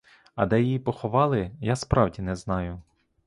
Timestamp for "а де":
0.35-0.61